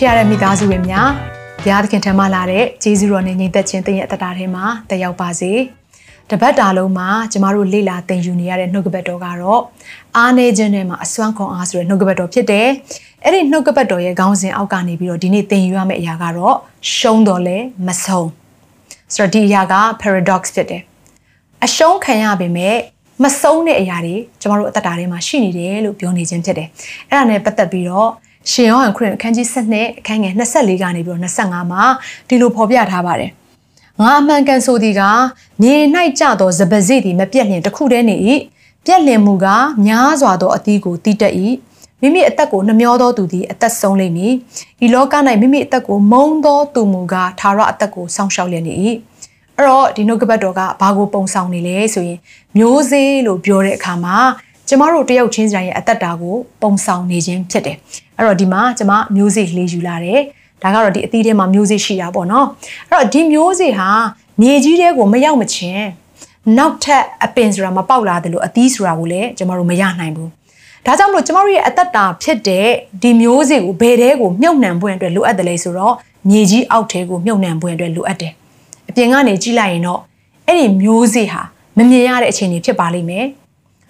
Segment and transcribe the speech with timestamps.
[0.00, 1.08] ချစ်ရတဲ့မိသားစုဝင်များ
[1.62, 5.52] ဘုရားသခင်ထံမှလာတဲ့ကျေးဇူးတော်နဲ့ညီသက်ခြင်းသင်ရဲ့အသက်တာထဲမှာတက်ရောက်ပါစေ
[6.30, 9.62] တပတ်တာလုံးမှာကျမတို့လေ့လာသင်ယူနေရတဲ့နှုတ်ကပတ်တော်ကတော့
[10.16, 12.68] အားနေခြင်းထဲမှာအစွမ်းခွန်အားဆိုတဲ့နှုတ်ကပတ်တော်ဖြစ်တယ်
[13.24, 16.56] အဲ့ဒီနှုတ်ကပတ်တော်ရဲ့ခေါင်းစဉ်အောက်ကနေပြီးတော့ဒီနေ့သင်ယူရမယ့်အရာကတော့
[16.96, 18.28] ရှုံးတော်လဲမဆုံး
[19.14, 20.82] ဆိုတော့ဒီအရာက paradox ဖြစ်တယ်
[21.64, 22.76] အရှုံးခံရပေမဲ့
[23.22, 26.68] မဆုံးတဲ့အရာတွေကျမတို့အသက်တာထဲမှာရှိနေတယ်လို့ပြောနေခြင်းဖြစ်တယ်
[27.08, 28.10] အဲ့ဒါနဲ့ပတ်သက်ပြီးတော့
[28.48, 31.82] ရှင်ယောဟန်ခရစ်အခန်းကြီး7အခန်းငယ်24ကနေပြီးတော့25မှာ
[32.28, 33.30] ဒီလိုဖော်ပြထားပါတယ်။
[34.00, 35.02] ငါအမှန်ကန်ဆိုသည်က
[35.62, 35.74] မြေ၌
[36.18, 38.16] ကျသောဇပစိသည်မပြက်လျင်တခုတည်းနေ၏
[38.86, 39.46] ပြက်လျင်မူက
[39.86, 41.34] များစွာသောအသီးကိုတီးတက်၏
[42.00, 44.32] မိမိအသက်ကိုနှမျောသောသူသည်အသက်ဆုံးလိမ့်မည်။
[44.84, 48.74] ဤလောက၌မိမိအသက်ကိုမုန်းသောသူမူကသာရအသက်ကိုစောင့်ရှောက်လျက်နေ၏။
[49.56, 52.18] အဲ့တော့ဒီနှုတ်ကပတ်တော်ကဘာကိုပုံဆောင်နေလဲဆိုရင်
[52.56, 54.16] မျိုးစေ့လို့ပြောတဲ့အခါမှာ
[54.70, 57.76] ကျမတို့တယောက်ချင်းစီရဲ့အသက်တာကိုပုံဆောင်နေခြင်းဖြစ်တယ်
[58.16, 60.20] အဲ့တော့ဒီမှာကျမမျိုးစေ့လေးယူလာတယ်
[60.62, 62.46] ဒါကတော့ဒီအသီးထဲမှာမျိုးစေ့ရှိတာပေါ့နော်
[62.88, 63.88] အဲ့တော့ဒီမျိုးစေ့ဟာ
[64.40, 65.86] မြေကြီးထဲကိုမရောက်မချင်း
[66.58, 70.30] နောက်ထပ်အပင်ဆိုတာမပေါက်လာတယ်လို့အသီးဆိုတာကိုလည်းကျမတို့မရနိုင်ဘူး
[70.86, 72.66] ဒါကြောင့်မလို့ကျမတို့ရဲ့အသက်တာဖြစ်တဲ့
[73.02, 75.94] ဒီမျိုးစေ့ကိုဘယ်တဲကိုမြုပ်နှံပွင့်အတွက်လိုအပ်တယ်လေဆိုတော့
[76.30, 78.32] မြေကြီးအောက်ထဲကိုမြုပ်နှံပွင့်အတွက်လိုအပ်တယ်
[78.88, 80.00] အပြင်ကနေကြည့်လိုက်ရင်တော့
[80.46, 81.42] အဲ့ဒီမျိုးစေ့ဟာ
[81.76, 83.26] မမြင်ရတဲ့အခြေအနေဖြစ်ပါလိမ့်မယ်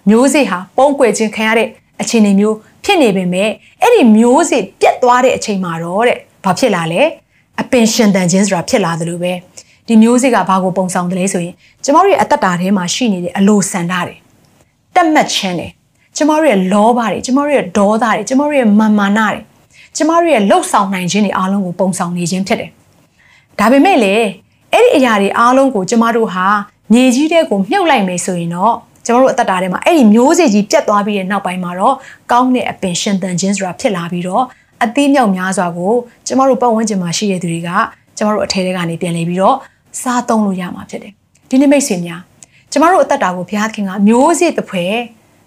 [0.09, 1.67] မျိုးစေ့ဟာပုံကွယ်ခြင်းခံရတဲ့
[2.01, 3.49] အခြေအနေမျိုးဖြစ်နေပေမဲ့
[3.81, 7.01] အဲ့ဒီမျိုးစေ့ပြတ်သွားတဲ့အချိန်မှာတော့တဲ့ဘာဖြစ်လာလဲ
[7.61, 9.33] အပင်ရှင်တန်ခြင်းဆိုတာဖြစ်လာသလိုပဲ
[9.87, 14.15] ဒီမျိုးစေ့ကဘာကိုပုံဆောင်တယ်လဲဆိုရင်ကျမတို့ရဲ့အသက်တာထဲမှာရှိနေတဲ့အလိုဆန္ဒတွေ
[14.95, 15.67] တက်မှတ်ခြင်းတွေ
[16.17, 19.39] ကျမတို့ရဲ့လောဘတွေကျမတို့ရဲ့ဒေါသတွေကျမတို့ရဲ့မာမာနတွေ
[19.97, 22.69] ကျမတို့ရဲ့လှုပ်ဆောင်နိုင်ခြင်းတွေအားလုံးကိုပုံဆောင်နေခြင်းဖြစ်တယ်
[23.59, 24.15] ဒါပေမဲ့လေ
[24.73, 26.45] အဲ့ဒီအရာတွေအားလုံးကိုကျမတို့ဟာ
[26.93, 28.75] မြေကြီးတဲ့ကိုမြုပ်လိုက်မယ်ဆိုရင်တော့
[29.05, 31.95] ကျမတို့အသက်တာထဲမှာအဲ့ဒီမျိုးစေ့ကြီးပြတ်သွားပြီးတဲ့နောက်ပိုင်းမှာတော့
[32.31, 34.43] ကောင်းတဲ့အပင်ရှင်သန်ခြင်းဆိုတာဖြစ်လာပြီးတော့
[34.83, 35.93] အသီးမြောက်များစွာကို
[36.27, 37.69] ကျမတို့ပတ်ဝန်းကျင်မှာရှိတဲ့သူတွေက
[38.17, 39.55] ကျမတို့အထဲထဲကနေပြန်လေပြီးတော့
[40.01, 41.13] စားသုံးလို့ရမှာဖြစ်တယ်
[41.49, 42.21] ဒီနေ့မိတ်ဆွေများ
[42.71, 44.85] ကျမတို့အသက်တာကိုဘုရားသခင်ကမျိုးစေ့တစ်ဖွဲ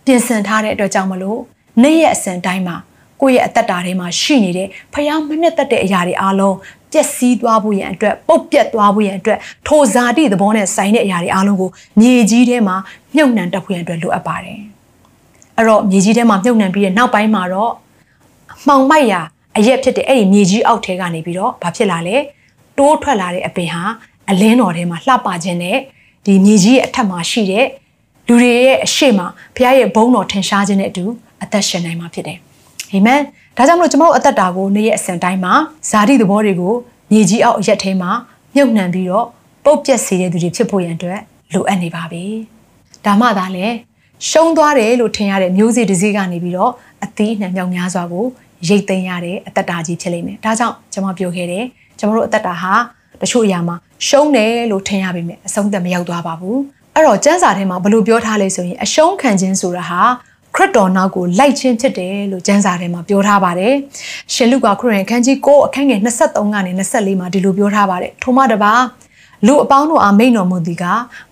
[0.04, 1.40] ပြင်ဆင်ထားတဲ့အတွက်ကြောင့်မလို့
[1.82, 2.76] နေ့ရက်အစဉ်တိုင်းမှာ
[3.20, 6.56] ကိုယ့်ရဲ့အသက်တာထဲမှာရှိနေတဲ့ဖျားမနှစ်သက်တဲ့အရာတွေအားလုံး
[6.94, 12.76] ပျက်စီးသွားဖို့ရန်အတွက်ပုတ်ပြတ်သွားဖို့ရန်အတွက်ထိုဇာတိသဘောနဲ့ဆိုင်တဲ့အရာတွေအားလုံးကိုမြေကြီးထဲမှာ
[13.14, 14.58] မြုပ်နှံတက်ဖို့ရန်အတွက်လိုအပ်ပါတယ်
[15.56, 17.72] အဲ့တော့မြေကြီးထဲမှာမြုပ်နှံပြီးတဲ့နောက်ပိုင်းမှာတော့
[18.66, 19.20] မှောင်မိုက်ရာ
[19.58, 22.16] အရက်ဖြစ်တဲ့အဲ့ဒီမြေကြီးအောက်ထဲကနေပြီးတော့ဘာဖြစ်လာလဲ
[22.78, 23.82] တိုးထွက်လာတဲ့အပင်ဟာ
[24.30, 25.78] အလင်းတော်ထဲမှာလှပခြင်းနဲ့
[26.26, 27.66] ဒီမြေကြီးရဲ့အထက်မှာရှိတဲ့
[28.28, 29.20] လူတွေရဲ့အရှိမ
[29.56, 31.04] ဘုရားရဲ့ဘုန်းတော်ထင်ရှားခြင်းနဲ့အတူ
[31.42, 32.38] အသက်ရှင်နိုင်မှာဖြစ်တယ်
[32.94, 33.20] အာမင်
[33.56, 35.54] ဒါကြောင့်မလို့ကျွန်တော်တို့အသက်တာကိုနေ့ရက်အစဉ်တိုင်းမှာ
[35.90, 36.74] ဇာတိသဘောတွေကို
[37.10, 38.10] မြေကြီးအောက်အရက်ထဲမှာ
[38.54, 39.26] မြုပ်နှံပြီးတော့
[39.64, 41.20] ပုတ်ပြက်စေတဲ့သူတွေဖြစ်ဖို့ရန်အတွက်
[41.52, 42.24] လိုအပ်နေပါပြီ။
[43.04, 43.66] ဒါမှသာလေ
[44.28, 46.72] ရှုံးသွားတယ်လို့ထင်ရတဲ့မျိုးစေ့တစ်စီးကနေပြီးတော့
[47.04, 48.26] အသီးနှံမြောက်များစွာကို
[48.68, 51.64] ရိတ်သိမ်းရတဲ့အသက်တာကြီးဖြစ်လိမ့်မယ်။ဒါကြောင့်ကျွန်မပြောခဲ့တယ်
[51.98, 52.74] ကျွန်တော်တို့အသက်တာဟာ
[53.20, 53.76] တချို့အရာမှာ
[54.06, 56.58] ရှုံးတယ်လို့ထင်ရပေမဲ့အဆုံးသက်မရောက်သွားပါဘူး။
[56.94, 60.02] အဲ့တော့ကျမ်းစာထဲမှာဘယ်လိုပြောထားလဲဆိုရင်အရှုံးခံခြင်းဆိုတာဟာ
[60.56, 63.74] ခရစ်တော်နောက်ကိုလိုက်ခြင်းဖြစ်တယ်လို့ကျမ်းစာထဲမှာပြောထားပါတယ်။
[64.32, 68.72] ရှင်လုကာခရစ်ဝင်ခန်းကြီး9အခန်းငယ်23ကနေ24မှာဒီလိုပြောထားပါတယ်။ထိုမှတပါ
[69.46, 70.84] လူအပေါင်းတို့အားမိန်တော်မူသည်က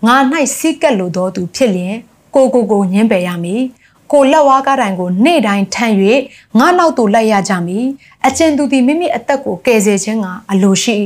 [0.07, 0.17] ငါ၌
[0.59, 1.97] စိကက်လိုသောသူဖြစ်လျင်
[2.35, 3.63] ကိုကိုကိုညှင်းပယ်ရမည်။
[4.13, 5.95] ကိုလက်ဝါးကားတိုင်ကိုနေ့တိုင်းထမ်း၍
[6.59, 7.87] ငါနောက်သို့လိုက်ရကြမည်။
[8.27, 10.97] အကျဉ်သူသည်မိမိအသက်ကိုကယ်ဆယ်ခြင်းကအလိုရှိ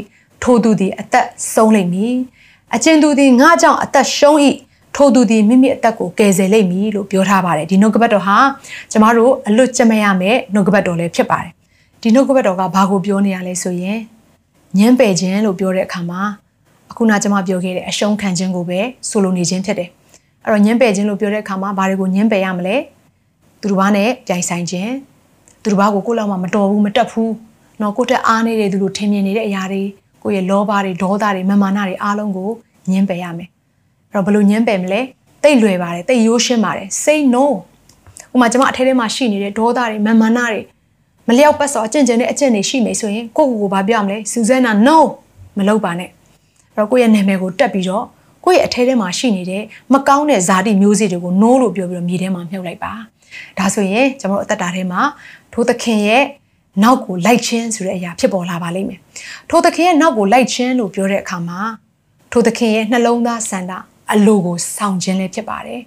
[0.43, 2.15] ထိုသူသည်အသက်ဆုံးလိမ့်မည်။
[2.75, 4.39] အကျဉ်သူသည်ငါကြောင့်အသက်ရှုံး၏
[4.99, 8.37] ထိုသူသည်မိမိအသက်ကိုကယ်ဆယ်လိမ့်မည်လို့ပြောထားပါတယ်ဒီနှုတ်ကပတ်တော်ဟာ
[8.93, 11.53] ကျမတို့အလွတ်ကျမရမယ်နှုတ်ကပတ်တော်လည်းဖြစ်ပါတယ်
[12.03, 13.99] ဒီနှုတ်ကပတ်တော်ကဘာကိုပြောနေရလဲဆိုရင်
[14.79, 16.23] ညံပယ်ခြင်းလို့ပြောတဲ့အခါမှာ
[16.91, 19.89] အခုနကျမပြောခဲ့တဲ့အရှုံးခံခြင်းကိုပဲဆိုလိုနေခြင်းဖြစ်တယ်
[20.45, 22.77] အဲ့တော့ညံပယ်ခြင်းလို့ပြောတဲ့အခါမှာဘာတွေကိုညံပယ်ရမလဲ
[23.61, 24.93] သူတို့ဘာနဲ့ပြိုင်ဆိုင်ခြင်း
[25.63, 27.33] သူတို့ဘာကိုကိုယ့်လောက်မှမတော်ဘူးမတက်ဘူး
[27.81, 29.83] နော်ကိုယ့်တက်အားနေတဲ့သူတို့ထင်မြင်နေတဲ့အရာတွေ
[30.23, 32.51] ကိုယ့်ရဲ့လောဘတွေဒေါသတွေမာမာနတွေအားလုံးကို
[32.91, 33.49] ညှင်းပယ်ရမယ်
[34.13, 35.01] တော့ဘလို့ညှင်းပယ်မလဲ
[35.43, 37.45] တိတ်လွယ်ပါတယ်တိတ်ရိုးရှင်းပါတယ် say no
[38.35, 40.61] ဥမာကျွန်မအထဲထဲမှာရှိနေတဲ့ဒေါသတွေမာမာနတွေ
[41.29, 44.97] မလျောက်ပတ်စောအကျင့်ကျင့်တဲ့အကျင့်တွေရှိနေဆိုရင်ကိုကိုကိုဘာပြောရမလဲစူဇန်နာ no
[45.59, 46.11] မလုပ်ပါနဲ့
[46.75, 48.05] အဲ့တော့ကိုယ့်ရဲ့နာမည်ကိုတက်ပြီးတော့
[48.45, 49.63] ကိုယ့်ရဲ့အထဲထဲမှာရှိနေတဲ့
[49.93, 52.93] မကောင်းတဲ့ဇာတိမျိုးစေ့တွေကို no လို့ပြောပြီးတော့မြေထဲမှာမြုပ်လိုက်ပါ
[53.59, 55.01] ဒါဆိုရင်ကျွန်တော်တို့အသက်တာထဲမှာ
[55.53, 56.23] ထိုးသခင်ရဲ့
[56.83, 59.01] နောက်ကိုလိုက်ခြင်းဆိုတဲ့အရာဖြစ်ပေါ်လာပါလိမ့်မယ်
[59.51, 61.61] ထိုသခင်ရဲ့နောက်ကိုလိုက်ခြင်းလို့ပြောတဲ့အခါမှာ
[62.33, 63.73] ထိုသခင်ရဲ့နှလုံးသားဆန္ဒ
[64.13, 65.81] အလိုကိုဆောင်ခြင်းလည်းဖြစ်ပါတယ်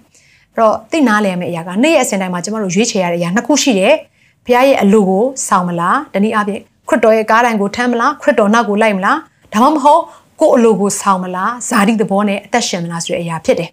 [0.54, 3.94] အဲ့တော့သိနာလဲမယ့်အရာကနေ့ရက်အစဉ်တိုင်းမှာကျမတို့ရွေးချယ်ရတဲ့အရာနှစ်ခုရှိတယ်
[4.46, 9.18] ဘုရားရဲ့အလိုကိုဆောင်မလားတနည်းအားဖြင့်ခရစ်တော်ရဲ့ကားတိုင်းကိုထမ်းမလားခရစ်တော်နောက်ကိုလိုက်မလား
[9.54, 10.02] ဒါမှမဟုတ်
[10.40, 13.70] ကိုယ်အလိုကိုဆောင်မလားဇာတိသဘောနဲ့အသက်ရှင်မလားဆိုတဲ့အရာဖြစ်တယ်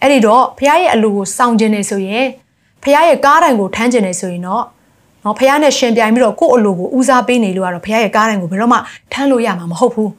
[0.00, 2.26] အဲ့ဒီတော့ဘုရားရဲ့အလိုကိုဆောင်ခြင်းနေဆိုရင်
[2.82, 4.64] ဘုရားရဲ့ကားတိုင်းကိုထမ်းခြင်းနေဆိုရင်တော့
[5.24, 8.78] နော်ဖះနဲ့ရှင်ပြိုင်ပြီးတော့ကိုယ့်အလိုကိုဦးစားပေးနေလို့ကတော့ဖះရဲ့ကားတိုင်းကိုဘယ်တော့မှ
[9.12, 10.10] ထမ်းလို့ရမှာမဟုတ်ဘူး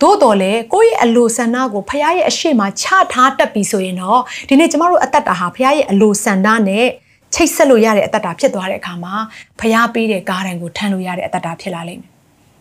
[0.00, 6.86] သို့တော်လည်းကိုယ့်ရဲ့အလိုဆန္ဒကိုဖះရဲ့အရှိမချထားတတ်ပြီဆိုရင်တော့ဒီနေ့ကျမတို့အသက်တာဟာဖះရဲ့အလိုဆန္ဒနဲ့
[7.34, 9.14] ချိတ်ဆက်လို့ရတဲ့အသက်တာဖြစ်သွားတဲ့အခါမှာ
[9.60, 12.10] ဖះပေးတဲ့ကားတိုင်းကိုထမ်းလို့ရတဲ့အသက်တာဖြစ်လာလိမ့်မယ်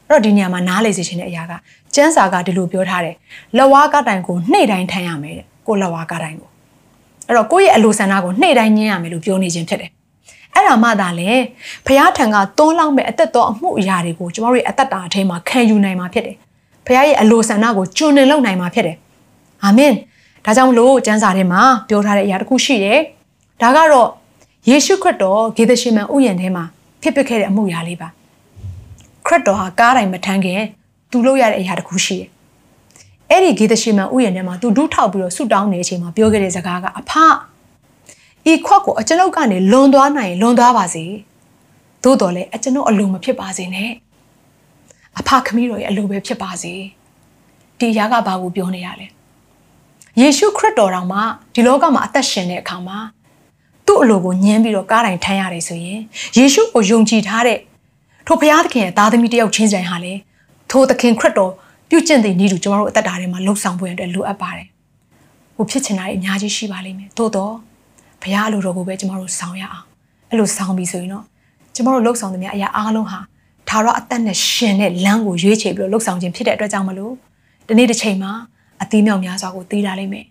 [0.09, 1.53] အဲ့တော့ဒီနေရာမှာနားလေစေချင်တဲ့အရာက
[1.95, 3.15] ကျန်းစာကဒီလိုပြောထားတယ်
[3.57, 6.49] လက်ဝါးကားတိုင်းကိုနှိမ့်တိုင်းထမ်းရမယ်တဲ့ကိုလက်ဝါးကားတိုင်းကို
[7.27, 9.91] အဲ့တော့ကိုယ့်ရဲ့အလိုဆန္ဒကိုနှိမ့်တိုင်းညင်းရမယ်လို့ပြောနေခြင်းဖြစ်တယ်
[10.53, 11.29] အဲ့ဒါမှသာလေ
[11.85, 16.37] ဘုရားထံကသွန်းလောင်းမဲ့အသက်တော်အမှုအရာတွေကိုကျမတို့ရဲ့အသက်တာအထဲမှာခံယူနိုင်မှာဖြစ်တယ်။
[16.85, 18.97] ဘုရားရဲ့အလိုဆန္ဒကိုကျွန်းနေလောက်နိုင်မှာဖြစ်တယ်။
[19.63, 19.93] အာမင်။
[20.45, 22.99] ဒါကြောင့်မလို့ကျမ်းစာထဲမှာပြောထားတဲ့အရာတစ်ခုရှိတယ်။
[23.61, 24.09] ဒါကတော့
[24.69, 26.63] ယေရှုခရစ်တော်ဂေသရှိမန်ဥယျာဉ်ထဲမှာ
[27.01, 28.07] ဖြစ်ပခဲ့တဲ့အမှုရာလေးပါ။
[29.25, 30.61] ခရစ်တော်ဟာကားတိုင်းမထမ်းခင်
[31.11, 32.29] သူလုပ်ရတဲ့အရာတစ်ခုရှိတယ်။
[33.29, 37.11] အဲ့ဒီဂေသရှိမန်ဥယျာဉ်ထဲမှာသူဒူးထောက်ပြီးတော့ဆူတောင်းနေတဲ့အချိန်မှာပြောခဲ့တဲ့စကားကအဖ
[38.51, 41.05] ဤခွက်ကိုအကျွန်ုပ်ကနေလွန်သွားနိုင်လွန်သွားပါစေ
[42.03, 43.89] သို့တော်လည်းအကျွန်ုပ်အလိုမဖြစ်ပါစေနဲ့
[45.19, 46.73] အဖခမီးတော်ရဲ့အလိုပဲဖြစ်ပါစေ
[47.79, 49.07] ဒီအရာကဘာကိုပြောနေရလဲ
[50.19, 51.21] ယေရှုခရစ်တော်တော်မှာ
[51.53, 52.97] ဒီလောကမှာအသက်ရှင်တဲ့အခါမှာ
[53.85, 55.99] သူ့အလိုကိုညှင်းပြီးတော့ကားတိုင်းထမ်းရတယ်ဆိုရင်
[56.37, 57.59] ယေရှုကိုယုံကြည်ထားတဲ့
[58.27, 60.13] ထိုဘုရားသခင်ရဲ့သားသမီးတယောက်ချင်းဆိုင်ဟာလေ
[60.71, 61.51] ထိုသခင်ခရစ်တော်
[61.89, 64.67] ပြုကျင့်တဲ့ဤသူကျွန်တော်တို့အသက်တာထဲမှာလှုပ်ဆောင်ဖို့အတွက်လိုအပ်ပါတယ်။
[65.55, 67.53] ဟိုဖြစ်ချင်တာတွေအများကြီးရှိပါလိမ့်မယ်။သို့တော့
[68.21, 69.85] ဘုရားလိုတော်ကိုပဲကျမတို့ဆောင်ရအောင်
[70.29, 71.25] အဲ့လိုဆောင်ပြီဆိုရင်တော့
[71.75, 73.19] ကျမတို့လှုပ်ဆောင်သမျှအရာအားလုံးဟာ
[73.73, 77.13] သာရအသက်နဲ့ရှင်တဲ့လမ်းကိုရွေးချယ်ပြီးတော့လှုပ်ဆောင်ခြင်းဖြစ်တဲ့အတွက်ကြောင့်မလို့
[77.67, 78.31] ဒီနေ့တစ်ချိန်မှာ
[78.83, 80.25] အသီးမြောက်များစွာကိုသိတာလိမ့်မယ်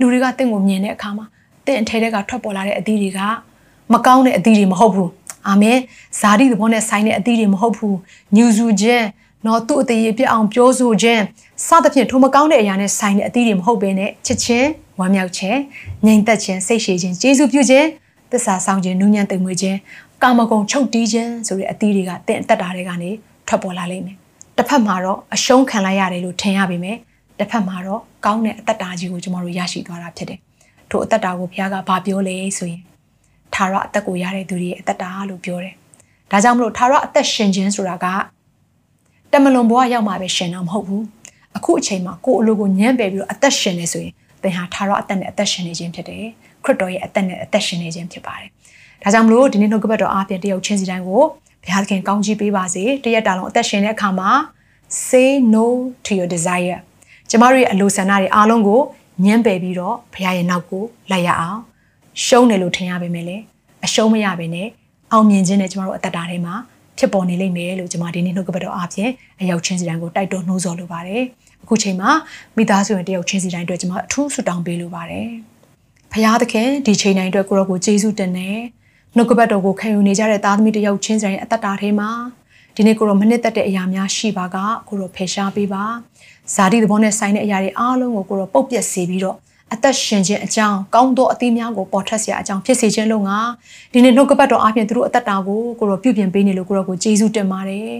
[0.00, 1.26] လူတွေကတင့်ကိုမြင်တဲ့အခါမှာ
[1.66, 3.20] တင့်အထဲကထွက်ပေါ်လာတဲ့အသီးတွေက
[3.92, 5.10] မကောင်းတဲ့အသီးတွေမဟုတ်ဘူး
[5.48, 5.78] အာမင်
[6.20, 7.96] ဇာတိသဘောနဲ့ဆိုင်တဲ့အသီးတွေမဟုတ်ဘူး
[8.36, 9.06] ညူစုခြင်း
[9.46, 11.22] နော်သူ့အသေးရပြအောင်ပြောဆိုခြင်း
[11.66, 14.68] စသဖြင့်ထိုမကောင်းတဲ့အရာနဲ့ဆိုင်တဲ့အသီးတွေမဟုတ်ဘဲနဲ့ချစ်ချင်း
[14.98, 15.58] ဝမ်းမြောက်ခြင်း
[16.06, 17.86] ငြိမ်သက်ခြင်းစိတ်ရှည်ခြင်းကျေးဇူးပြုခြင်း
[18.32, 19.78] သစ္စာဆောင်ခြင်းနူးညံ့သိမ်မွေ့ခြင်း
[20.28, 23.10] ကာမဂုဏ်ချုပ်တီးခြင်းဆိုတဲ့အသီးတွေကတင့်အသက်တာတွေကနေ
[23.48, 24.16] ထွက်ပေါ်လာလိမ့်မယ်
[24.56, 26.96] တစ်ဖက်မှာတော့အရှုံးခံလိုက်ရတယ်လို့ထင်ရပေမဲ့
[27.38, 30.40] တစ်ဖက်မှာတော့ကောင်းတဲ့အသက်တာကြီးကိုကျမတို့ရရှိသွားတာဖြစ်တယ်
[30.90, 32.82] ထိုအသက်တာကိုဘုရားကဘာပြောလဲဆိုရင်
[33.54, 35.74] ထာဝရအသက်ကိုရတဲ့သူတွေရဲ့အသက်တာလို့ပြောတယ်
[36.30, 38.06] ဒါကြောင့်မလို့ထာဝရအသက်ရှင်ခြင်းဆိုတာက
[39.32, 41.04] တမလွန်ဘဝရောက်မှပဲရှင်တာမဟုတ်ဘူး
[41.56, 44.12] အခုအချိန်မှာကိုယ်အလိုကိုညံ့ပယ်ပြီးတော့အသက်ရှင်နေဆိုရင်
[44.42, 46.24] သင်ဟာထာဝရအသက်နဲ့အသက်ရှင်နေခြင်းဖြစ်တယ်
[46.66, 48.50] ခရစ်တော်ရဲ့အသက်နဲ့အသက်ရှင်နေခြင်းဖြစ်ပါတယ်
[49.02, 51.22] ဒါကြောင့်မလို့ဒီနေ့နှုတ်ကပတ်တော်အားဖြင့်တယောက်ချင်းစီတိုင်းကို
[51.64, 54.30] ဘုရားသခင်ကောင်းချီးပေးပါစေတရက်တာလုံးအသက်ရှင်တဲ့အခါမှာ
[55.06, 55.66] say no
[56.04, 56.78] to your desire
[57.30, 58.80] ကျမတို့ရဲ့အလိုဆန္ဒတွေအားလုံးကို
[59.24, 61.60] ညှင်းပယ်ပြီးတော့ဘုရားရဲ့နောက်ကိုလိုက်ရအောင်
[62.24, 63.42] ရှုံးတယ်လို့ထင်ရပေမဲ့လည်း
[63.84, 64.68] အရှုံးမရဘဲနဲ့
[65.12, 66.54] အောင်မြင်ခြင်းနဲ့ကျမတို့အသက်တာထဲမှာ
[66.98, 69.10] ဖြစ်ပေါ်နေလိမ့်မယ်လို့ကျွန်မဒီနေ့နှုတ်ကပတ်တော်အားဖြင့်
[69.40, 71.22] အရောက်ချင်းစီတိုင်းကိုတိုက်တွန်းနှိုးဆော်လိုပါတယ်
[71.62, 72.10] အခုချိန်မှာ
[72.56, 75.28] မိသားစုဝင်တယောက်ချင်းစီတိုင်းအတွက်ကျွန်မအထူးဆုတောင်းပေးလိုပါတယ်
[76.16, 78.58] ဖခင်သခင်ဒီချိန်တိုင်းအတွက်ကိုရောကိုကျေးဇူးတင်တယ်
[79.16, 82.10] နှုတ်ကပတ်တော်ကိုခံယူနေကြတဲ့သားသမီးတယောက်ချင်းစီတိုင်းအသက်တာထဲမှာ
[82.76, 84.56] ဒီနေ့ကိုရောမနစ်သက်တဲ့အရာများရှိပါက
[84.88, 85.84] ကိုရောဖယ်ရှားပေးပါ
[86.54, 89.36] ဇာတိသဘောနဲ့ဆိုင်တဲ့အရာတွေအားလုံးကိုကိုရောပုတ်ပြက်စေပြီးတော့
[89.74, 93.38] အသက်ရှင်ခြင်းအကြောင်းကောင်းသောအသီးများကိုပေါ်ထွက်စရာအကြောင်းဖြစ်စေခြင်းလို့ငါ
[93.92, 97.90] ဒီနေ့နှုတ်ကပတ်တော်အားဖြင့်သူတို့အသက်တာကိုကိုရောပြုပြင်ပေးနေလို့ကိုရောကိုကျေးဇူးတင်ပါတယ်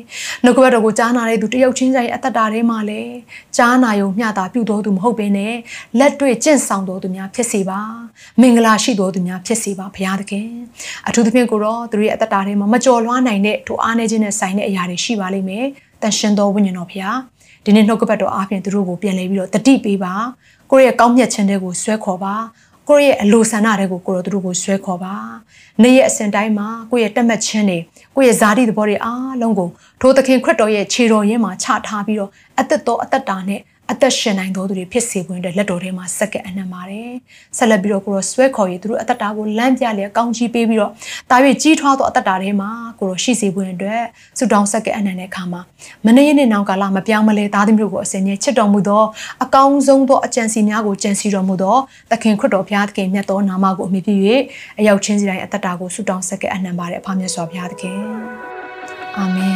[0.44, 3.14] နှုတ်ကပတ်တော်ကိုကြားနာတဲ့သူတယောက်ချင်းစာရဲ့အသက်တာထဲမှာလည်း
[3.56, 5.54] ကြားနာယုံမျှတာပြုတော်သူမဟုတ်ဘဲနဲ့
[5.98, 7.80] လက်တွေ့ကျင့်ဆောင်တော်သူများဖြစ်စေပါ
[8.40, 10.48] မင်္ဂလာရှိတော်သူများဖြစ်စေပါဘုရားသခင်
[11.08, 15.66] အထူးသဖြင့်ကိုရောသူတို့ရဲ့အသက်တာထဲမှာမကြော်လွှားနိုင်တဲ့ထိုအားနေခြင်းနဲ့ဆိုင်တဲ့အရာတွေရှိပါလိမ့်မယ်
[16.02, 17.18] တန်ရှင်တော်ဝိညာဉ်တော်ဘုရား
[17.66, 20.14] ဒီနေ့နှုတ်ကပတ်တော်အားဖြင့်သူတို့ကိုပြန်လဲပြီးတော့တတိပေးပါ
[20.70, 22.34] ကိုယ့်ရဲ့ကောင်းမြတ်ခြင်းတွေကိုဆွဲခေါ်ပါ
[22.88, 25.14] ကိုယ့်ရဲ့အလိုဆန္ဒတွေကိုကိုယ်တို့ကိုဆွဲခေါ်ပါ
[25.82, 27.78] နေ့ရက်အစဉ်တိုင်းမှာကိုယ့်ရဲ့တက်မှတ်ခြင်းတွေ
[28.16, 29.68] ကိုယ့်ရဲ့ဇာတိသဘောတွေအားလုံးကို
[30.00, 33.60] ထိုသခင်ခရစ်တော်ရဲ့ခြေတော်ရင်းမှာချထားပြီးတော့အသက်တော်အသက်တာနဲ့
[33.92, 37.10] အသက်ရှင်နိုင်တော်သူတွေဖြစ်စေဖို့အတွက်လက်တော်ထဲမှာစက္ကန့်အနှံပါတယ်
[37.58, 40.92] ဆက်လက်ပြီးတော့ကိုရောဆွဲခေါ်ရည်သူတို့အသက်တာကိုလမ်းပြလျက်ကောင်းချီးပေးပြီးတော့
[41.30, 44.02] တာ၍ကြီးထွားသောအသက်တာထဲမှာကိုရောရှိစေဖို့အတွက်
[44.38, 45.60] ဆုတောင်းစက္ကန့်အနှံတဲ့အခါမှာ
[46.06, 49.04] မနေ့ရက်နေ့နောက်ကာလမပြောင်းမလဲသားသမီးတို့ကိုအစဉ်ကြီးချစ်တော်မူသော
[49.44, 51.76] အကောင်းဆုံးသောအကြံစီများကိုကြံစီတော်မူသော
[52.10, 54.14] သခင်ခရစ်တော်ဘုရားသခင်မြတ်သောနာမကိုအမိပြု၍
[54.78, 58.00] အရောက်ချင်းစီတိုင်းအသက်တာကိုဆုတောင်းစက္ကန့်အနှံပါတယ်အဖမြတ်စွာဘုရားသခင်
[59.16, 59.55] အာမင်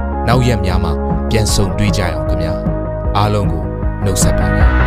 [0.27, 0.93] နောက်ရက်များမှာ
[1.29, 2.53] ပြန်ဆုံတွေ့ကြရအောင်ခင်ဗျာ
[3.17, 3.63] အားလုံးကို
[4.03, 4.80] နှုတ်ဆက်ပါတယ်